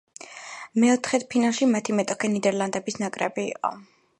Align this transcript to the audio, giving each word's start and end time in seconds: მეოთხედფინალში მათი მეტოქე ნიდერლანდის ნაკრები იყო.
მეოთხედფინალში 0.83 1.67
მათი 1.75 1.97
მეტოქე 1.99 2.33
ნიდერლანდის 2.33 3.01
ნაკრები 3.05 3.47
იყო. 3.53 3.73